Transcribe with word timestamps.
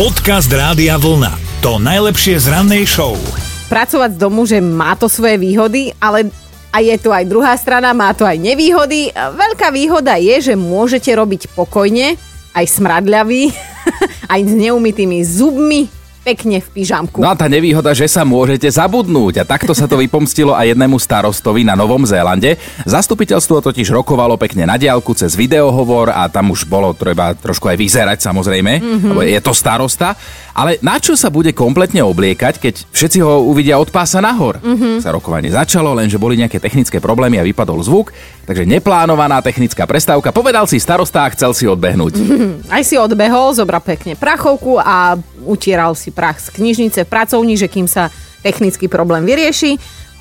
Podcast 0.00 0.48
Rádia 0.48 0.96
Vlna. 0.96 1.60
To 1.60 1.76
najlepšie 1.76 2.40
z 2.40 2.48
rannej 2.48 2.88
show. 2.88 3.20
Pracovať 3.68 4.16
z 4.16 4.18
domu, 4.24 4.48
že 4.48 4.56
má 4.56 4.96
to 4.96 5.12
svoje 5.12 5.36
výhody, 5.36 5.92
ale 6.00 6.32
a 6.72 6.80
je 6.80 6.96
tu 6.96 7.12
aj 7.12 7.28
druhá 7.28 7.52
strana, 7.60 7.92
má 7.92 8.08
to 8.16 8.24
aj 8.24 8.40
nevýhody. 8.40 9.12
Veľká 9.12 9.68
výhoda 9.68 10.16
je, 10.16 10.40
že 10.40 10.54
môžete 10.56 11.12
robiť 11.12 11.52
pokojne, 11.52 12.16
aj 12.56 12.64
smradľavý, 12.80 13.52
aj 14.32 14.40
s 14.40 14.52
neumytými 14.56 15.20
zubmi, 15.20 15.92
pekne 16.20 16.60
v 16.60 16.68
pyžamku. 16.68 17.18
No 17.24 17.32
a 17.32 17.36
tá 17.36 17.48
nevýhoda, 17.48 17.96
že 17.96 18.04
sa 18.04 18.28
môžete 18.28 18.68
zabudnúť 18.68 19.40
a 19.40 19.44
takto 19.48 19.72
sa 19.72 19.88
to 19.88 19.96
vypomstilo 19.96 20.52
aj 20.52 20.76
jednému 20.76 21.00
starostovi 21.00 21.64
na 21.64 21.72
Novom 21.72 22.04
Zélande. 22.04 22.60
Zastupiteľstvo 22.84 23.64
totiž 23.64 23.88
rokovalo 23.88 24.36
pekne 24.36 24.68
na 24.68 24.76
diálku 24.76 25.16
cez 25.16 25.32
videohovor 25.32 26.12
a 26.12 26.28
tam 26.28 26.52
už 26.52 26.68
bolo 26.68 26.92
treba 26.92 27.32
trošku 27.32 27.72
aj 27.72 27.76
vyzerať 27.80 28.18
samozrejme, 28.20 28.72
mm-hmm. 28.78 29.08
lebo 29.10 29.20
je 29.24 29.40
to 29.40 29.52
starosta. 29.56 30.12
Ale 30.52 30.76
na 30.84 31.00
čo 31.00 31.16
sa 31.16 31.32
bude 31.32 31.56
kompletne 31.56 32.04
obliekať, 32.04 32.60
keď 32.60 32.74
všetci 32.92 33.18
ho 33.24 33.48
uvidia 33.48 33.80
od 33.80 33.88
pása 33.88 34.20
nahor? 34.20 34.60
Mm-hmm. 34.60 35.00
Sa 35.00 35.14
rokovanie 35.14 35.48
začalo, 35.48 35.96
lenže 35.96 36.20
boli 36.20 36.36
nejaké 36.36 36.60
technické 36.60 37.00
problémy 37.00 37.40
a 37.40 37.46
vypadol 37.46 37.80
zvuk, 37.80 38.12
takže 38.44 38.68
neplánovaná 38.68 39.40
technická 39.40 39.88
prestávka. 39.88 40.36
Povedal 40.36 40.68
si 40.68 40.76
starosta 40.76 41.24
a 41.24 41.32
chcel 41.32 41.56
si 41.56 41.64
odbehnúť. 41.64 42.14
Mm-hmm. 42.20 42.52
Aj 42.76 42.82
si 42.84 43.00
odbehol, 43.00 43.56
zobral 43.56 43.80
pekne 43.80 44.18
prachovku 44.20 44.76
a 44.76 45.16
utieral 45.44 45.96
si 45.96 46.12
prach 46.12 46.40
z 46.40 46.52
knižnice 46.54 47.04
v 47.04 47.12
pracovni, 47.12 47.54
že 47.56 47.70
kým 47.70 47.88
sa 47.88 48.08
technický 48.40 48.88
problém 48.88 49.24
vyrieši, 49.24 49.76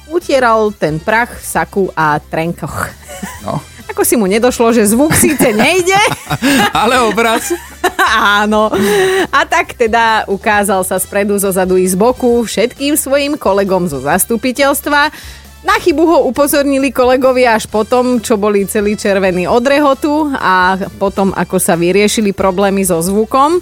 utieral 0.10 0.74
ten 0.74 0.98
prach 0.98 1.38
v 1.40 1.46
saku 1.46 1.84
a 1.94 2.20
trenkoch. 2.20 2.92
No. 3.46 3.62
Ako 3.90 4.06
si 4.06 4.14
mu 4.14 4.30
nedošlo, 4.30 4.70
že 4.70 4.86
zvuk 4.86 5.18
síce 5.18 5.50
nejde. 5.50 5.98
Ale 6.78 7.02
obraz. 7.10 7.50
Áno. 8.38 8.70
A 9.34 9.40
tak 9.50 9.74
teda 9.74 10.30
ukázal 10.30 10.86
sa 10.86 11.02
spredu, 11.02 11.42
zo 11.42 11.50
zadu 11.50 11.74
i 11.74 11.90
z 11.90 11.98
boku 11.98 12.46
všetkým 12.46 12.94
svojim 12.94 13.34
kolegom 13.34 13.90
zo 13.90 13.98
zastupiteľstva. 13.98 15.10
Na 15.60 15.76
chybu 15.76 16.04
ho 16.08 16.18
upozornili 16.30 16.94
kolegovia 16.94 17.60
až 17.60 17.68
potom, 17.68 18.24
čo 18.24 18.40
boli 18.40 18.64
celý 18.64 18.96
červený 18.96 19.50
od 19.50 19.66
rehotu 19.66 20.32
a 20.38 20.80
potom, 21.02 21.36
ako 21.36 21.60
sa 21.60 21.76
vyriešili 21.76 22.32
problémy 22.32 22.86
so 22.86 23.02
zvukom. 23.04 23.60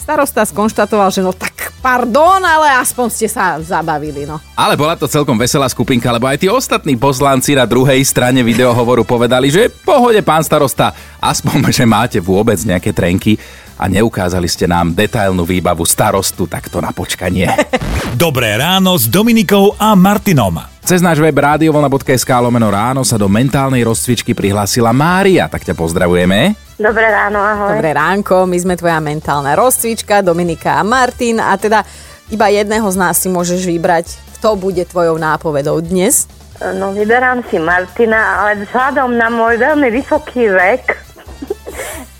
Starosta 0.00 0.48
skonštatoval, 0.48 1.12
že 1.12 1.20
no 1.20 1.36
tak 1.36 1.76
pardon, 1.84 2.40
ale 2.40 2.72
aspoň 2.80 3.06
ste 3.12 3.28
sa 3.28 3.60
zabavili, 3.60 4.24
no. 4.24 4.40
Ale 4.56 4.72
bola 4.72 4.96
to 4.96 5.04
celkom 5.04 5.36
veselá 5.36 5.68
skupinka, 5.68 6.08
lebo 6.08 6.24
aj 6.24 6.40
tí 6.40 6.48
ostatní 6.48 6.96
poslanci 6.96 7.52
na 7.52 7.68
druhej 7.68 8.00
strane 8.04 8.40
videohovoru 8.40 9.04
povedali, 9.04 9.52
že 9.52 9.68
pohode, 9.68 10.20
pán 10.24 10.40
starosta, 10.40 10.96
aspoň, 11.20 11.68
že 11.76 11.84
máte 11.84 12.18
vôbec 12.20 12.56
nejaké 12.64 12.96
trenky 12.96 13.36
a 13.80 13.88
neukázali 13.88 14.44
ste 14.44 14.68
nám 14.68 14.92
detailnú 14.92 15.48
výbavu 15.48 15.88
starostu 15.88 16.44
takto 16.44 16.84
na 16.84 16.92
počkanie. 16.92 17.48
Dobré 18.20 18.60
ráno 18.60 18.92
s 19.00 19.08
Dominikou 19.08 19.72
a 19.80 19.96
Martinom. 19.96 20.60
Cez 20.84 21.00
náš 21.00 21.24
web 21.24 21.32
radiovlna.sk 21.32 22.28
lomeno 22.44 22.68
ráno 22.68 23.00
sa 23.08 23.16
do 23.16 23.24
mentálnej 23.24 23.80
rozcvičky 23.88 24.36
prihlásila 24.36 24.92
Mária, 24.92 25.48
tak 25.48 25.64
ťa 25.64 25.72
pozdravujeme. 25.72 26.52
Dobré 26.76 27.08
ráno, 27.08 27.40
ahoj. 27.40 27.80
Dobré 27.80 27.96
ránko, 27.96 28.44
my 28.44 28.58
sme 28.60 28.74
tvoja 28.76 29.00
mentálna 29.00 29.56
rozcvička, 29.56 30.20
Dominika 30.20 30.76
a 30.76 30.84
Martin 30.84 31.40
a 31.40 31.56
teda 31.56 31.80
iba 32.28 32.52
jedného 32.52 32.84
z 32.84 32.96
nás 33.00 33.16
si 33.16 33.32
môžeš 33.32 33.64
vybrať, 33.64 34.12
kto 34.40 34.60
bude 34.60 34.84
tvojou 34.84 35.16
nápovedou 35.16 35.80
dnes. 35.80 36.28
No 36.60 36.92
vyberám 36.92 37.40
si 37.48 37.56
Martina, 37.56 38.44
ale 38.44 38.68
vzhľadom 38.68 39.16
na 39.16 39.32
môj 39.32 39.56
veľmi 39.56 39.88
vysoký 39.88 40.52
vek 40.52 41.09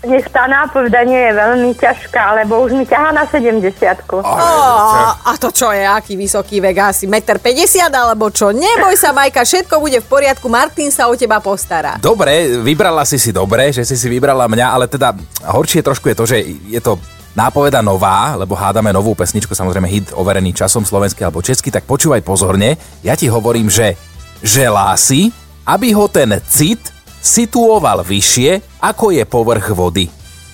nech 0.01 0.25
tá 0.33 0.49
nápoveda 0.49 1.05
nie 1.05 1.17
je 1.29 1.33
veľmi 1.37 1.71
ťažká, 1.77 2.33
lebo 2.41 2.65
už 2.65 2.73
mi 2.73 2.85
ťahá 2.89 3.13
na 3.13 3.21
70 3.29 3.69
oh, 4.09 5.13
A 5.13 5.37
to 5.37 5.53
čo 5.53 5.69
je, 5.69 5.85
aký 5.85 6.17
vysoký 6.17 6.57
vek? 6.57 6.77
Asi 6.81 7.05
1,50 7.05 7.37
m 7.37 7.93
alebo 7.93 8.33
čo? 8.33 8.49
Neboj 8.49 8.97
sa, 8.97 9.13
Majka, 9.13 9.45
všetko 9.45 9.77
bude 9.77 10.01
v 10.01 10.07
poriadku, 10.09 10.49
Martin 10.49 10.89
sa 10.89 11.05
o 11.05 11.13
teba 11.13 11.37
postará. 11.37 12.01
Dobre, 12.01 12.57
vybrala 12.65 13.05
si 13.05 13.21
si 13.21 13.29
dobre, 13.29 13.69
že 13.69 13.85
si 13.85 13.93
si 13.93 14.07
vybrala 14.09 14.49
mňa, 14.49 14.67
ale 14.73 14.85
teda 14.89 15.13
horšie 15.45 15.85
trošku 15.85 16.09
je 16.09 16.17
to, 16.17 16.25
že 16.25 16.37
je 16.49 16.81
to 16.81 16.97
nápoveda 17.37 17.85
nová, 17.85 18.33
lebo 18.35 18.57
hádame 18.57 18.89
novú 18.89 19.13
pesničku, 19.13 19.53
samozrejme 19.53 19.87
hit 19.87 20.07
overený 20.17 20.51
časom 20.57 20.81
slovenský 20.81 21.21
alebo 21.23 21.45
český, 21.45 21.69
tak 21.69 21.85
počúvaj 21.85 22.25
pozorne. 22.25 22.75
Ja 23.05 23.13
ti 23.13 23.29
hovorím, 23.29 23.69
že 23.69 23.95
želá 24.41 24.97
si, 24.97 25.29
aby 25.69 25.93
ho 25.93 26.09
ten 26.09 26.41
cit 26.49 26.81
situoval 27.21 28.01
vyššie, 28.01 28.70
ako 28.81 29.13
je 29.13 29.23
povrch 29.29 29.69
vody. 29.77 30.09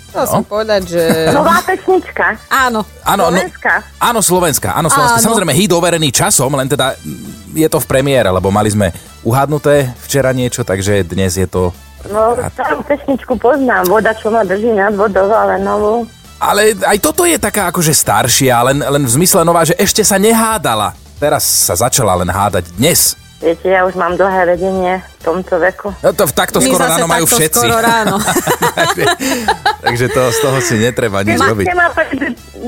Chcel 0.07 0.23
no. 0.23 0.33
som 0.39 0.43
povedať, 0.43 0.81
že... 0.87 1.03
Nová 1.35 1.59
pesnička. 1.63 2.39
Áno. 2.47 2.83
Áno, 3.03 3.27
Slovenská. 3.27 3.73
No, 3.75 4.03
áno, 4.03 4.19
Slovenská. 4.23 4.69
Áno, 4.71 4.89
Slovenská. 4.91 5.15
Áno. 5.19 5.25
Samozrejme, 5.27 5.53
hit 5.55 5.71
overený 5.75 6.09
časom, 6.15 6.51
len 6.55 6.67
teda 6.71 6.95
je 7.51 7.67
to 7.67 7.79
v 7.83 7.87
premiére, 7.87 8.31
lebo 8.31 8.47
mali 8.47 8.71
sme 8.71 8.87
uhadnuté 9.27 9.91
včera 10.03 10.31
niečo, 10.31 10.63
takže 10.63 11.03
dnes 11.03 11.35
je 11.35 11.47
to... 11.47 11.75
No, 12.07 12.39
starú 12.55 12.79
pesničku 12.87 13.35
poznám. 13.35 13.83
Voda, 13.91 14.15
čo 14.15 14.31
ma 14.31 14.47
drží 14.47 14.71
nad 14.71 14.95
vodou, 14.95 15.27
ale 15.27 15.59
novú. 15.59 16.07
Ale 16.39 16.77
aj 16.77 16.97
toto 17.03 17.27
je 17.27 17.35
taká 17.35 17.67
akože 17.73 17.91
staršia, 17.91 18.63
len, 18.71 18.79
len 18.79 19.03
v 19.03 19.11
zmysle 19.11 19.43
nová, 19.43 19.67
že 19.67 19.75
ešte 19.75 20.05
sa 20.07 20.15
nehádala. 20.21 20.95
Teraz 21.17 21.43
sa 21.43 21.73
začala 21.73 22.13
len 22.15 22.29
hádať 22.29 22.69
dnes. 22.77 23.17
Viete, 23.37 23.69
ja 23.69 23.85
už 23.85 23.93
mám 23.93 24.17
dlhé 24.17 24.57
vedenie 24.57 24.97
v 24.97 25.21
tomto 25.21 25.61
veku. 25.61 25.93
No 26.01 26.09
to 26.09 26.25
takto 26.33 26.57
skoro 26.57 26.81
ráno 26.81 27.05
majú 27.05 27.29
všetci. 27.29 27.69
skoro 27.69 27.77
ráno. 27.77 28.17
takže, 28.73 29.05
takže 29.85 30.05
to, 30.09 30.21
z 30.33 30.37
toho 30.41 30.57
si 30.57 30.75
netreba 30.81 31.21
nič 31.21 31.37
robiť. 31.37 31.65
Ma, 31.77 31.93
20 31.93 32.65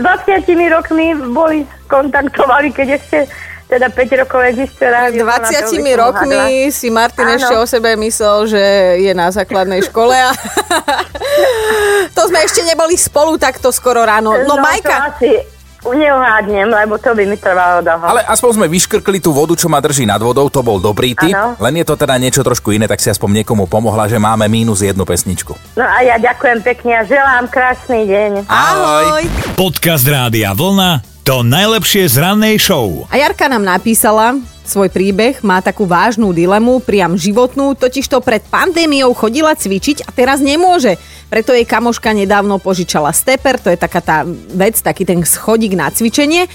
rokmi 0.77 1.17
boli 1.33 1.65
kontaktovali, 1.89 2.69
keď 2.69 3.01
ešte 3.01 3.25
teda 3.69 3.89
5 3.93 4.21
rokov 4.25 4.39
existuje 4.45 4.89
rádio. 4.89 5.25
20 5.25 5.73
rokmi 5.93 6.73
si 6.73 6.89
Martin 6.89 7.29
Áno. 7.29 7.37
ešte 7.37 7.53
o 7.53 7.65
sebe 7.69 7.93
myslel, 7.97 8.37
že 8.49 8.63
je 9.01 9.13
na 9.13 9.29
základnej 9.29 9.85
škole 9.85 10.13
a 10.13 10.33
to 12.17 12.21
sme 12.29 12.39
ešte 12.45 12.61
neboli 12.65 12.97
spolu 12.97 13.37
takto 13.37 13.69
skoro 13.69 14.05
ráno. 14.05 14.33
No, 14.45 14.55
no 14.57 14.61
Majka... 14.61 15.13
asi 15.13 15.58
Neuhádnem, 15.85 16.67
lebo 16.67 16.99
to 16.99 17.15
by 17.15 17.23
mi 17.23 17.37
trvalo 17.39 17.79
dlho. 17.79 18.03
Ale 18.03 18.21
aspoň 18.27 18.51
sme 18.59 18.67
vyškrkli 18.67 19.23
tú 19.23 19.31
vodu, 19.31 19.55
čo 19.55 19.71
ma 19.71 19.79
drží 19.79 20.03
nad 20.03 20.19
vodou, 20.19 20.51
to 20.51 20.59
bol 20.59 20.77
dobrý 20.79 21.15
tip. 21.15 21.31
Ano. 21.31 21.55
Len 21.55 21.79
je 21.79 21.85
to 21.87 21.95
teda 21.95 22.19
niečo 22.19 22.43
trošku 22.43 22.75
iné, 22.75 22.85
tak 22.85 22.99
si 22.99 23.07
aspoň 23.07 23.43
niekomu 23.43 23.65
pomohla, 23.65 24.11
že 24.11 24.19
máme 24.19 24.45
mínus 24.51 24.83
jednu 24.83 25.07
pesničku. 25.07 25.55
No 25.79 25.85
a 25.87 26.03
ja 26.03 26.19
ďakujem 26.19 26.59
pekne 26.63 26.99
a 26.99 27.03
želám 27.07 27.47
krásny 27.47 28.03
deň. 28.05 28.31
Ahoj. 28.51 29.23
Podcast 29.55 30.03
Rádia 30.03 30.51
Vlna 30.51 31.19
to 31.29 31.45
najlepšie 31.45 32.09
z 32.09 32.25
rannej 32.25 32.57
show. 32.57 33.05
A 33.13 33.21
Jarka 33.21 33.45
nám 33.45 33.61
napísala, 33.61 34.33
svoj 34.69 34.93
príbeh, 34.93 35.41
má 35.41 35.59
takú 35.59 35.89
vážnu 35.89 36.29
dilemu, 36.29 36.77
priam 36.79 37.17
životnú, 37.17 37.73
totiž 37.73 38.05
to 38.05 38.21
pred 38.21 38.45
pandémiou 38.45 39.11
chodila 39.17 39.57
cvičiť 39.57 40.05
a 40.05 40.09
teraz 40.13 40.39
nemôže. 40.39 41.01
Preto 41.33 41.51
jej 41.51 41.65
kamoška 41.65 42.13
nedávno 42.13 42.61
požičala 42.61 43.09
steper, 43.09 43.57
to 43.57 43.73
je 43.73 43.77
taká 43.81 44.01
tá 44.05 44.17
vec, 44.53 44.77
taký 44.77 45.03
ten 45.09 45.25
schodík 45.25 45.73
na 45.73 45.89
cvičenie. 45.89 46.45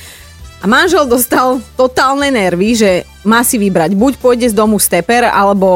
A 0.62 0.70
manžel 0.70 1.04
dostal 1.04 1.60
totálne 1.76 2.32
nervy, 2.32 2.72
že 2.72 2.90
má 3.20 3.44
si 3.44 3.60
vybrať, 3.60 3.92
buď 3.92 4.16
pôjde 4.16 4.48
z 4.48 4.56
domu 4.56 4.80
steper, 4.80 5.28
alebo 5.28 5.68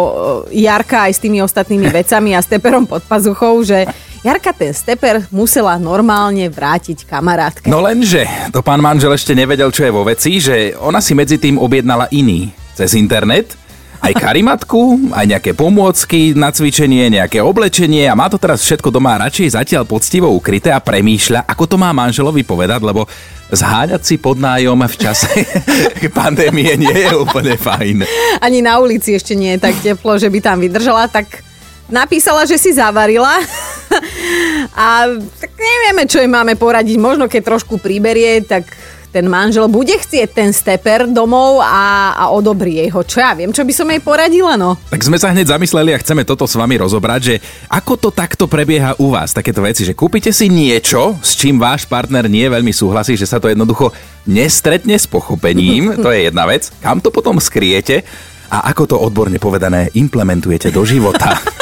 e, 0.49 0.65
Jarka 0.65 1.05
aj 1.05 1.13
s 1.13 1.21
tými 1.21 1.45
ostatnými 1.45 1.93
vecami 1.93 2.33
a 2.33 2.41
steperom 2.41 2.89
pod 2.89 3.05
pazuchou, 3.05 3.61
že 3.61 3.85
Jarka 4.29 4.53
ten 4.53 4.77
steper 4.77 5.25
musela 5.33 5.81
normálne 5.81 6.53
vrátiť 6.53 7.09
kamarátke. 7.09 7.65
No 7.65 7.81
lenže, 7.81 8.29
to 8.53 8.61
pán 8.61 8.77
manžel 8.77 9.17
ešte 9.17 9.33
nevedel, 9.33 9.73
čo 9.73 9.89
je 9.89 9.93
vo 9.97 10.05
veci, 10.05 10.37
že 10.37 10.77
ona 10.77 11.01
si 11.01 11.17
medzi 11.17 11.41
tým 11.41 11.57
objednala 11.57 12.13
iný. 12.13 12.53
Cez 12.77 12.93
internet, 12.93 13.57
aj 14.05 14.13
karimatku, 14.21 15.17
aj 15.17 15.25
nejaké 15.33 15.57
pomôcky 15.57 16.37
na 16.37 16.53
cvičenie, 16.53 17.09
nejaké 17.09 17.41
oblečenie? 17.41 18.05
A 18.05 18.13
má 18.13 18.29
to 18.29 18.37
teraz 18.37 18.61
všetko 18.69 18.93
doma 18.93 19.17
radšej 19.17 19.57
zatiaľ 19.57 19.89
poctivo 19.89 20.29
ukryté 20.29 20.77
a 20.77 20.85
premýšľa, 20.85 21.49
ako 21.49 21.65
to 21.65 21.77
má 21.81 21.89
manželovi 21.97 22.45
povedať, 22.45 22.85
lebo 22.85 23.09
zháňať 23.49 24.05
si 24.05 24.21
pod 24.21 24.37
nájom 24.37 24.77
v 24.77 24.97
čase 25.09 25.41
pandémie 26.21 26.77
nie 26.77 26.93
je 27.01 27.17
úplne 27.17 27.57
fajn. 27.57 28.05
Ani 28.45 28.61
na 28.61 28.77
ulici 28.77 29.17
ešte 29.17 29.33
nie 29.33 29.57
je 29.57 29.65
tak 29.65 29.81
teplo, 29.81 30.21
že 30.21 30.29
by 30.29 30.39
tam 30.45 30.61
vydržala, 30.61 31.09
tak 31.09 31.41
napísala, 31.89 32.45
že 32.45 32.61
si 32.61 32.77
zavarila 32.77 33.33
a 34.87 35.09
tak 35.41 35.51
nevieme, 35.57 36.05
čo 36.05 36.23
im 36.23 36.33
máme 36.33 36.55
poradiť. 36.55 36.97
Možno 37.01 37.27
keď 37.27 37.43
trošku 37.57 37.81
priberie, 37.81 38.45
tak 38.45 38.69
ten 39.09 39.25
manžel 39.25 39.65
bude 39.73 39.97
chcieť 39.97 40.29
ten 40.37 40.53
steper 40.53 41.09
domov 41.09 41.65
a, 41.65 42.13
a 42.13 42.25
odobrie 42.29 42.93
ho. 42.93 43.01
Čo 43.01 43.25
ja 43.25 43.33
viem, 43.33 43.49
čo 43.57 43.65
by 43.65 43.73
som 43.73 43.89
jej 43.89 44.01
poradila, 44.05 44.61
no. 44.61 44.77
Tak 44.93 45.01
sme 45.01 45.17
sa 45.17 45.33
hneď 45.33 45.49
zamysleli 45.57 45.97
a 45.97 46.03
chceme 46.03 46.29
toto 46.29 46.45
s 46.45 46.55
vami 46.61 46.77
rozobrať, 46.77 47.21
že 47.25 47.35
ako 47.73 47.97
to 47.97 48.09
takto 48.13 48.45
prebieha 48.45 49.01
u 49.01 49.09
vás, 49.09 49.33
takéto 49.33 49.65
veci, 49.65 49.89
že 49.89 49.97
kúpite 49.97 50.29
si 50.29 50.53
niečo, 50.53 51.17
s 51.25 51.41
čím 51.41 51.57
váš 51.57 51.89
partner 51.89 52.29
nie 52.29 52.45
veľmi 52.53 52.71
súhlasí, 52.71 53.17
že 53.17 53.25
sa 53.25 53.41
to 53.41 53.49
jednoducho 53.49 53.97
nestretne 54.29 55.01
s 55.01 55.09
pochopením, 55.09 55.97
to 56.05 56.13
je 56.13 56.29
jedna 56.29 56.45
vec, 56.45 56.69
kam 56.85 57.01
to 57.01 57.09
potom 57.09 57.41
skriete 57.41 58.05
a 58.53 58.69
ako 58.73 58.83
to 58.93 58.97
odborne 59.01 59.37
povedané 59.41 59.89
implementujete 59.97 60.69
do 60.69 60.85
života. 60.85 61.33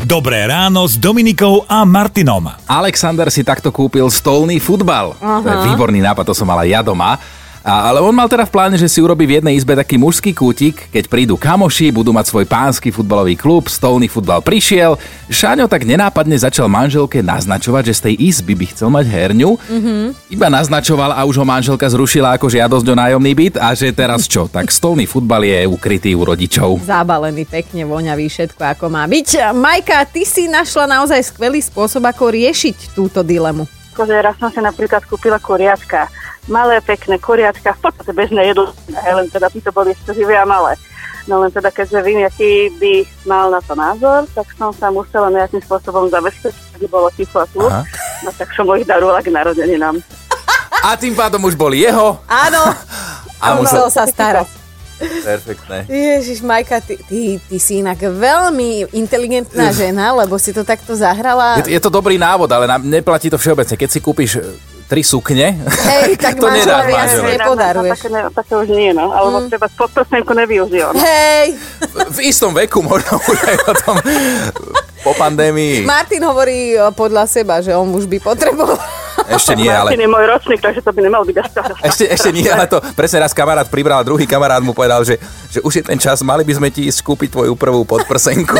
Dobré 0.00 0.48
ráno 0.48 0.88
s 0.88 0.96
Dominikou 0.96 1.68
a 1.68 1.84
Martinom. 1.84 2.48
Alexander 2.64 3.28
si 3.28 3.44
takto 3.44 3.68
kúpil 3.68 4.08
stolný 4.08 4.56
futbal. 4.56 5.12
To 5.20 5.44
je 5.44 5.58
výborný 5.72 6.00
nápad, 6.00 6.24
to 6.24 6.34
som 6.34 6.48
mal 6.48 6.56
aj 6.64 6.68
ja 6.72 6.80
doma. 6.80 7.20
A, 7.60 7.92
ale 7.92 8.00
on 8.00 8.16
mal 8.16 8.24
teda 8.24 8.48
v 8.48 8.54
pláne, 8.56 8.76
že 8.80 8.88
si 8.88 9.04
urobí 9.04 9.28
v 9.28 9.36
jednej 9.36 9.52
izbe 9.52 9.76
taký 9.76 10.00
mužský 10.00 10.32
kútik, 10.32 10.88
keď 10.88 11.12
prídu 11.12 11.36
kamoši, 11.36 11.92
budú 11.92 12.08
mať 12.08 12.32
svoj 12.32 12.48
pánsky 12.48 12.88
futbalový 12.88 13.36
klub, 13.36 13.68
stolný 13.68 14.08
futbal 14.08 14.40
prišiel. 14.40 14.96
Šáňo 15.28 15.68
tak 15.68 15.84
nenápadne 15.84 16.40
začal 16.40 16.72
manželke 16.72 17.20
naznačovať, 17.20 17.92
že 17.92 17.94
z 18.00 18.04
tej 18.08 18.14
izby 18.32 18.56
by 18.56 18.66
chcel 18.72 18.88
mať 18.88 19.04
herňu. 19.12 19.60
Mm-hmm. 19.60 20.32
Iba 20.32 20.48
naznačoval 20.48 21.12
a 21.12 21.20
už 21.28 21.36
ho 21.36 21.44
manželka 21.44 21.84
zrušila 21.84 22.40
ako 22.40 22.48
žiadosť 22.48 22.86
o 22.88 22.94
nájomný 22.96 23.32
byt 23.36 23.54
a 23.60 23.76
že 23.76 23.92
teraz 23.92 24.24
čo, 24.24 24.48
tak 24.48 24.72
stolný 24.72 25.04
futbal 25.04 25.44
je 25.44 25.68
ukrytý 25.68 26.16
u 26.16 26.24
rodičov. 26.24 26.80
Zabalený 26.80 27.44
pekne, 27.44 27.84
voňavý, 27.84 28.32
všetko 28.32 28.62
ako 28.72 28.88
má 28.88 29.04
byť. 29.04 29.52
Majka, 29.52 30.08
ty 30.08 30.24
si 30.24 30.48
našla 30.48 30.88
naozaj 30.88 31.28
skvelý 31.28 31.60
spôsob, 31.60 32.08
ako 32.08 32.32
riešiť 32.32 32.96
túto 32.96 33.20
dilemu. 33.20 33.68
Akože 33.92 34.16
raz 34.16 34.38
som 34.40 34.48
si 34.48 34.64
napríklad 34.64 35.04
kúpila 35.04 35.36
kuriatka. 35.36 36.08
Malé, 36.50 36.82
pekné 36.82 37.22
kuriatka, 37.22 37.78
v 37.78 37.80
podstate 37.88 38.10
bežné 38.10 38.50
jedlo, 38.50 38.74
len 38.90 39.30
teda 39.30 39.46
by 39.46 39.58
to 39.62 39.70
boli 39.70 39.94
ešte 39.94 40.18
živé 40.18 40.34
a 40.34 40.42
malé. 40.42 40.74
No 41.30 41.38
len 41.46 41.54
teda, 41.54 41.70
keďže 41.70 42.02
vím, 42.02 42.26
aký 42.26 42.74
by 42.82 43.06
mal 43.22 43.54
na 43.54 43.62
to 43.62 43.78
názor, 43.78 44.26
tak 44.34 44.50
som 44.58 44.74
sa 44.74 44.90
musela 44.90 45.30
nejakým 45.30 45.62
spôsobom 45.62 46.10
zabezpečiť, 46.10 46.80
aby 46.80 46.86
bolo 46.90 47.06
ticho 47.14 47.38
a. 47.38 47.46
Aha. 47.46 47.82
No 48.26 48.34
tak 48.34 48.50
som 48.50 48.66
ich 48.74 48.82
darovala 48.82 49.22
k 49.22 49.30
narodeninám. 49.30 50.02
A 50.90 50.96
tým 50.96 51.12
pádom 51.12 51.44
už 51.44 51.60
boli 51.60 51.84
jeho. 51.84 52.16
Áno, 52.24 52.62
A 53.36 53.52
a 53.52 53.60
musel 53.60 53.84
sa 53.92 54.08
starať. 54.08 54.48
Perfektné. 55.00 55.88
Ježiš, 55.88 56.44
Majka, 56.44 56.80
ty, 56.80 56.96
ty, 57.04 57.40
ty 57.40 57.56
si 57.56 57.80
inak 57.80 58.00
veľmi 58.00 58.92
inteligentná 58.92 59.72
žena, 59.72 60.12
lebo 60.12 60.36
si 60.36 60.52
to 60.52 60.60
takto 60.60 60.92
zahrala. 60.92 61.60
Je, 61.64 61.72
je 61.72 61.80
to 61.80 61.88
dobrý 61.88 62.20
návod, 62.20 62.48
ale 62.52 62.68
nám 62.68 62.84
neplatí 62.84 63.32
to 63.32 63.40
všeobecne. 63.40 63.76
Keď 63.80 63.88
si 63.88 64.00
kúpiš 64.04 64.40
tri 64.90 65.06
sukne, 65.06 65.54
Hej, 65.86 66.18
tak 66.24 66.34
to 66.34 66.50
nedáš 66.50 66.90
manželovi 66.90 67.38
nepodaruješ. 67.38 67.94
Také, 67.94 68.08
ne, 68.10 68.20
také 68.34 68.52
už 68.58 68.68
nie, 68.74 68.90
no. 68.90 69.14
Alebo 69.14 69.38
mm. 69.38 69.46
treba 69.46 69.66
podprsenku 69.70 70.32
nevyužil. 70.34 70.90
Hej, 70.98 71.54
v 72.10 72.18
istom 72.26 72.50
veku 72.50 72.82
možno 72.82 73.22
už 73.22 73.38
aj 73.38 73.56
o 73.70 73.72
tom 73.78 73.96
po 75.06 75.14
pandémii. 75.14 75.86
Martin 75.86 76.26
hovorí 76.26 76.74
podľa 76.98 77.30
seba, 77.30 77.62
že 77.62 77.70
on 77.70 77.86
už 77.94 78.10
by 78.10 78.18
potreboval. 78.18 78.82
Ešte 79.30 79.54
nie, 79.54 79.70
ale... 79.70 79.94
Martin 79.94 80.02
je 80.02 80.10
môj 80.10 80.24
ročník, 80.26 80.58
takže 80.58 80.82
to 80.82 80.90
by 80.90 81.00
nemal 81.06 81.22
byť 81.22 81.36
až 81.38 81.48
tak. 81.54 81.70
Ešte, 81.86 82.04
ešte 82.10 82.30
nie, 82.34 82.50
ale 82.50 82.66
to 82.66 82.82
presne 82.98 83.22
raz 83.22 83.30
kamarát 83.30 83.70
pribral 83.70 84.02
a 84.02 84.04
druhý 84.04 84.26
kamarát 84.26 84.58
mu 84.58 84.74
povedal, 84.74 85.06
že, 85.06 85.22
že 85.54 85.62
už 85.62 85.72
je 85.80 85.84
ten 85.86 85.98
čas, 86.02 86.18
mali 86.26 86.42
by 86.42 86.58
sme 86.58 86.68
ti 86.74 86.90
ísť 86.90 87.06
kúpiť 87.06 87.38
tvoju 87.38 87.54
prvú 87.54 87.86
podprsenku. 87.86 88.50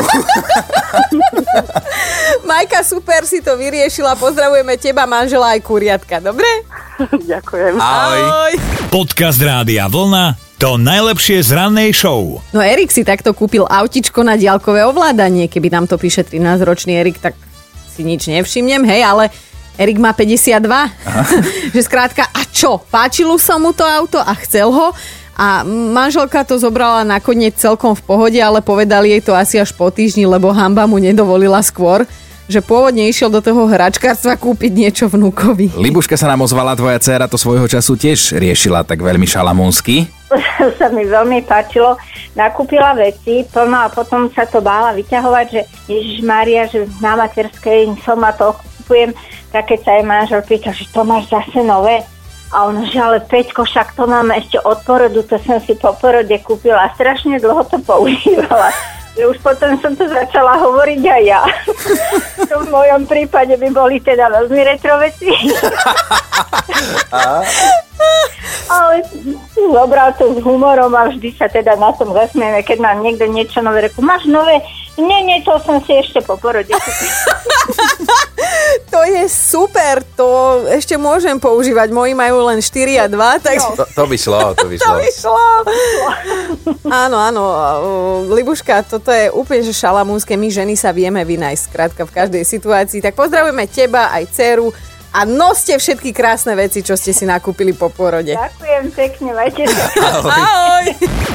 Majka, 2.49 2.87
super 2.87 3.27
si 3.27 3.43
to 3.43 3.59
vyriešila. 3.59 4.15
Pozdravujeme 4.15 4.79
teba, 4.79 5.03
manžela 5.03 5.55
aj 5.55 5.59
kuriatka, 5.59 6.23
dobre? 6.23 6.47
Ďakujem. 7.31 7.75
Ahoj. 7.75 8.55
Podcast 8.87 9.43
Rádia 9.43 9.91
Vlna 9.91 10.51
to 10.61 10.77
najlepšie 10.77 11.41
z 11.41 11.57
rannej 11.57 11.89
show. 11.89 12.37
No 12.53 12.61
Erik 12.61 12.93
si 12.93 13.01
takto 13.01 13.33
kúpil 13.33 13.65
autičko 13.65 14.21
na 14.21 14.37
diaľkové 14.37 14.85
ovládanie. 14.85 15.49
Keby 15.49 15.73
nám 15.73 15.89
to 15.89 15.97
píše 15.97 16.21
13-ročný 16.21 17.01
Erik, 17.01 17.17
tak 17.17 17.33
si 17.89 18.05
nič 18.05 18.29
nevšimnem, 18.29 18.85
hej, 18.85 19.01
ale 19.01 19.33
Erik 19.81 19.97
má 19.97 20.13
52. 20.13 20.61
že 21.73 21.81
skrátka, 21.81 22.29
a 22.29 22.45
čo? 22.45 22.77
Páčilo 22.93 23.41
sa 23.41 23.57
mu 23.57 23.73
to 23.73 23.81
auto 23.81 24.21
a 24.21 24.37
chcel 24.45 24.69
ho 24.69 24.93
a 25.33 25.65
manželka 25.65 26.45
to 26.45 26.61
zobrala 26.61 27.01
nakoniec 27.01 27.57
celkom 27.57 27.97
v 27.97 28.05
pohode, 28.05 28.37
ale 28.37 28.61
povedali 28.61 29.17
jej 29.17 29.25
to 29.25 29.33
asi 29.33 29.57
až 29.57 29.73
po 29.73 29.89
týždni, 29.89 30.29
lebo 30.29 30.53
hamba 30.53 30.85
mu 30.85 31.01
nedovolila 31.01 31.65
skôr 31.65 32.05
že 32.51 32.59
pôvodne 32.59 33.07
išiel 33.07 33.31
do 33.31 33.39
toho 33.39 33.63
hračkárstva 33.63 34.35
kúpiť 34.35 34.71
niečo 34.75 35.05
vnúkovi. 35.07 35.71
Libuška 35.71 36.19
sa 36.19 36.27
nám 36.27 36.43
ozvala, 36.43 36.75
tvoja 36.75 36.99
dcéra 36.99 37.31
to 37.31 37.39
svojho 37.39 37.63
času 37.63 37.95
tiež 37.95 38.35
riešila 38.35 38.83
tak 38.83 38.99
veľmi 38.99 39.23
šalamúnsky. 39.23 40.03
sa 40.79 40.91
mi 40.91 41.07
veľmi 41.07 41.47
páčilo. 41.47 41.95
Nakúpila 42.35 42.91
veci, 42.99 43.47
plno 43.47 43.87
a 43.87 43.87
potom 43.87 44.27
sa 44.35 44.43
to 44.43 44.59
bála 44.59 44.91
vyťahovať, 44.91 45.45
že 45.47 45.61
Ježiš 45.87 46.19
Maria, 46.27 46.67
že 46.67 46.91
na 46.99 47.15
materskej 47.15 47.95
som 48.03 48.19
ma 48.19 48.35
to 48.35 48.51
kupujem. 48.51 49.15
Tak 49.51 49.67
keď 49.67 49.79
sa 49.83 49.91
jej 49.99 50.05
manžel 50.07 50.41
pýta, 50.47 50.71
že 50.71 50.87
to 50.89 51.03
máš 51.03 51.27
zase 51.27 51.59
nové, 51.59 52.01
a 52.51 52.67
on, 52.67 52.83
že 52.83 52.99
ale 52.99 53.23
Peťko, 53.23 53.63
však 53.63 53.95
to 53.95 54.03
mám 54.11 54.27
ešte 54.35 54.59
od 54.59 54.83
porodu, 54.83 55.23
to 55.23 55.39
som 55.39 55.63
si 55.63 55.71
po 55.79 55.95
porode 55.95 56.35
kúpila 56.43 56.83
a 56.83 56.93
strašne 56.95 57.39
dlho 57.39 57.63
to 57.63 57.79
používala. 57.79 58.71
Že 59.11 59.27
už 59.27 59.37
potom 59.43 59.75
som 59.83 59.91
to 59.91 60.07
začala 60.07 60.55
hovoriť 60.55 61.03
aj 61.03 61.23
ja. 61.27 61.43
to 62.47 62.55
v 62.63 62.67
mojom 62.71 63.03
prípade 63.03 63.51
by 63.59 63.67
boli 63.67 63.99
teda 63.99 64.31
veľmi 64.31 64.63
retro 64.63 64.95
veci. 65.03 65.27
Ale 68.71 69.03
zobral 69.69 70.09
to 70.15 70.33
s 70.33 70.41
humorom 70.41 70.89
a 70.93 71.09
vždy 71.09 71.29
sa 71.35 71.45
teda 71.45 71.77
na 71.77 71.93
tom 71.93 72.09
zasmieme, 72.09 72.65
keď 72.65 72.81
nám 72.81 73.05
niekto 73.05 73.27
niečo 73.27 73.61
nové 73.61 73.85
reku. 73.85 74.01
Máš 74.01 74.25
nové? 74.25 74.57
Nie, 74.97 75.21
nie, 75.21 75.39
to 75.41 75.55
som 75.61 75.77
si 75.81 75.93
ešte 75.93 76.19
po 76.21 76.35
porode. 76.35 76.73
To 78.91 78.99
je 79.07 79.23
super, 79.31 80.03
to 80.15 80.27
ešte 80.67 80.99
môžem 80.99 81.39
používať. 81.39 81.91
Moji 81.91 82.11
majú 82.11 82.43
len 82.43 82.59
4 82.59 82.99
a 82.99 83.07
2, 83.07 83.39
takže... 83.39 83.67
To, 83.79 83.85
to 83.87 84.03
by 84.03 84.17
šlo, 84.19 84.51
to 84.51 84.67
by 84.67 84.75
To 84.81 84.83
šlo. 84.83 84.95
vyšlo. 84.99 85.45
áno, 86.91 87.17
áno. 87.17 87.43
uh, 87.43 88.27
Libuška, 88.27 88.83
toto 88.83 89.07
je 89.11 89.31
úplne 89.31 89.63
že 89.63 89.71
šalamúnske. 89.71 90.35
My 90.35 90.51
ženy 90.51 90.75
sa 90.75 90.91
vieme 90.91 91.23
vynajsť 91.23 91.63
skrátka 91.71 92.03
v 92.03 92.11
každej 92.11 92.43
situácii. 92.43 92.99
Tak 92.99 93.15
pozdravujeme 93.15 93.63
teba 93.67 94.11
aj 94.11 94.27
dceru 94.27 94.75
a 95.11 95.27
noste 95.27 95.75
všetky 95.75 96.15
krásne 96.15 96.55
veci, 96.55 96.79
čo 96.79 96.95
ste 96.95 97.11
si 97.11 97.27
nakúpili 97.27 97.75
po 97.75 97.91
pôrode. 97.91 98.31
Ďakujem 98.31 98.85
pekne, 98.95 99.29
majte 99.35 99.67
sa. 99.67 99.83
Ahoj. 100.23 100.85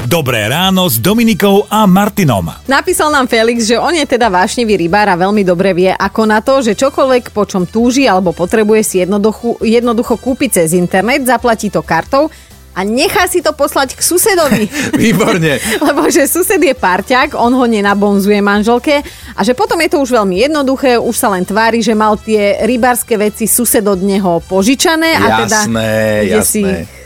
Dobré 0.09 0.49
ráno 0.49 0.89
s 0.89 0.97
Dominikou 0.97 1.69
a 1.69 1.85
Martinom. 1.85 2.49
Napísal 2.65 3.13
nám 3.13 3.29
Felix, 3.29 3.69
že 3.69 3.77
on 3.77 3.93
je 3.93 4.07
teda 4.07 4.33
vášnivý 4.33 4.79
rybár 4.81 5.13
a 5.13 5.19
veľmi 5.19 5.45
dobre 5.45 5.77
vie, 5.77 5.91
ako 5.93 6.21
na 6.25 6.41
to, 6.41 6.65
že 6.65 6.73
čokoľvek, 6.73 7.29
po 7.29 7.45
čom 7.45 7.69
túži 7.69 8.09
alebo 8.09 8.33
potrebuje 8.33 8.81
si 8.81 8.95
jednoducho, 9.05 9.61
jednoducho 9.61 10.17
kúpiť 10.17 10.63
cez 10.63 10.73
internet, 10.73 11.27
zaplatí 11.27 11.69
to 11.69 11.85
kartou 11.85 12.33
a 12.77 12.85
nechá 12.85 13.25
si 13.25 13.41
to 13.41 13.57
poslať 13.57 13.97
k 13.97 14.01
susedovi. 14.05 14.69
Výborne. 15.01 15.57
Lebo 15.89 16.05
že 16.13 16.29
sused 16.29 16.61
je 16.61 16.77
parťák, 16.77 17.33
on 17.33 17.49
ho 17.57 17.65
nenabonzuje 17.65 18.37
manželke 18.37 19.01
a 19.33 19.41
že 19.41 19.57
potom 19.57 19.81
je 19.81 19.89
to 19.89 19.97
už 19.97 20.13
veľmi 20.13 20.45
jednoduché, 20.45 21.01
už 21.01 21.15
sa 21.17 21.33
len 21.33 21.41
tvári, 21.41 21.81
že 21.81 21.97
mal 21.97 22.21
tie 22.21 22.61
rybárske 22.61 23.17
veci 23.17 23.49
sused 23.49 23.81
od 23.81 23.97
neho 24.05 24.45
požičané 24.45 25.17
a 25.17 25.25
teda 25.41 25.59
Jasné, 25.65 25.89
ide 26.29 26.41
si 26.45 26.61
jasné. 26.61 26.85
e, 26.85 26.96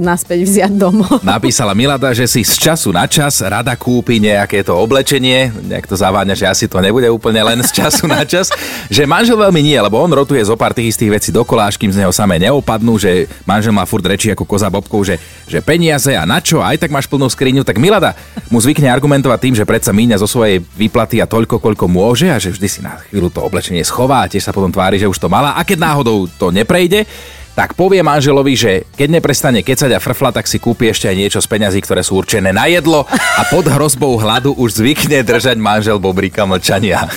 naspäť 0.00 0.44
vziať 0.46 0.72
domov. 0.74 1.20
Napísala 1.26 1.76
Milada, 1.76 2.10
že 2.16 2.26
si 2.26 2.42
z 2.42 2.56
času 2.56 2.90
na 2.90 3.04
čas 3.04 3.40
rada 3.44 3.74
kúpi 3.76 4.18
nejaké 4.20 4.64
to 4.64 4.76
oblečenie, 4.76 5.52
nejak 5.64 5.86
to 5.86 5.96
zaváňa, 5.96 6.34
že 6.36 6.46
asi 6.48 6.64
to 6.66 6.80
nebude 6.80 7.06
úplne 7.08 7.40
len 7.44 7.60
z 7.64 7.82
času 7.82 8.08
na 8.08 8.24
čas, 8.24 8.52
že 8.94 9.08
manžel 9.08 9.36
veľmi 9.38 9.60
nie, 9.60 9.78
lebo 9.78 10.00
on 10.00 10.10
rotuje 10.10 10.40
zo 10.44 10.56
pár 10.56 10.72
tých 10.72 10.96
istých 10.96 11.20
vecí 11.20 11.30
dokola, 11.30 11.68
až 11.68 11.76
kým 11.76 11.92
z 11.92 12.00
neho 12.04 12.12
samé 12.12 12.40
neopadnú, 12.40 12.96
že 12.96 13.28
manžel 13.44 13.72
má 13.74 13.84
furt 13.84 14.04
reči 14.04 14.32
ako 14.32 14.44
koza 14.48 14.72
bobkou, 14.72 15.04
že, 15.04 15.20
že 15.46 15.60
peniaze 15.64 16.12
a 16.16 16.24
na 16.24 16.40
čo, 16.42 16.60
aj 16.64 16.80
tak 16.80 16.90
máš 16.92 17.06
plnú 17.10 17.28
skriňu, 17.28 17.62
tak 17.64 17.80
Milada 17.80 18.16
mu 18.48 18.58
zvykne 18.58 18.90
argumentovať 18.90 19.38
tým, 19.40 19.54
že 19.56 19.68
predsa 19.68 19.94
míňa 19.94 20.20
zo 20.20 20.28
svojej 20.28 20.60
výplaty 20.60 21.22
a 21.22 21.30
toľko, 21.30 21.62
koľko 21.62 21.86
môže 21.86 22.28
a 22.32 22.40
že 22.40 22.52
vždy 22.54 22.68
si 22.68 22.80
na 22.80 22.98
chvíľu 23.08 23.30
to 23.30 23.40
oblečenie 23.44 23.82
schová 23.86 24.24
a 24.24 24.30
tiež 24.30 24.46
sa 24.46 24.54
potom 24.54 24.72
tvári, 24.72 24.98
že 24.98 25.08
už 25.08 25.18
to 25.18 25.28
mala. 25.30 25.54
A 25.56 25.64
keď 25.66 25.78
náhodou 25.82 26.26
to 26.26 26.50
neprejde, 26.54 27.06
tak 27.54 27.74
povie 27.74 28.00
manželovi, 28.00 28.54
že 28.54 28.72
keď 28.94 29.08
neprestane 29.20 29.60
kecať 29.60 29.90
a 29.92 30.00
frfla, 30.00 30.30
tak 30.32 30.46
si 30.46 30.62
kúpi 30.62 30.88
ešte 30.88 31.10
aj 31.10 31.16
niečo 31.18 31.40
z 31.42 31.50
peňazí, 31.50 31.80
ktoré 31.82 32.00
sú 32.00 32.16
určené 32.18 32.54
na 32.54 32.70
jedlo 32.70 33.04
a 33.10 33.42
pod 33.50 33.66
hrozbou 33.66 34.16
hladu 34.16 34.54
už 34.54 34.80
zvykne 34.80 35.20
držať 35.26 35.58
manžel 35.58 35.98
Bobrika 35.98 36.46
mlčania. 36.46 37.06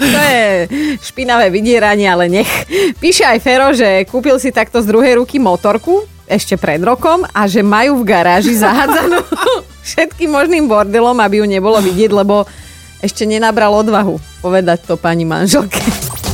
To 0.00 0.20
je 0.24 0.48
špinavé 1.04 1.52
vydieranie, 1.52 2.08
ale 2.08 2.32
nech. 2.32 2.48
Píše 2.96 3.28
aj 3.28 3.44
Fero, 3.44 3.68
že 3.76 4.08
kúpil 4.08 4.40
si 4.40 4.48
takto 4.48 4.80
z 4.80 4.88
druhej 4.88 5.20
ruky 5.20 5.36
motorku 5.36 6.08
ešte 6.24 6.56
pred 6.56 6.80
rokom 6.80 7.28
a 7.28 7.44
že 7.44 7.60
majú 7.60 8.00
v 8.00 8.08
garáži 8.08 8.56
zahádzanú 8.56 9.20
všetkým 9.92 10.32
možným 10.32 10.64
bordelom, 10.64 11.18
aby 11.20 11.44
ju 11.44 11.46
nebolo 11.50 11.76
vidieť, 11.76 12.08
lebo 12.08 12.48
ešte 13.04 13.28
nenabral 13.28 13.76
odvahu 13.84 14.16
povedať 14.40 14.88
to 14.88 14.96
pani 14.96 15.28
manželke. 15.28 16.09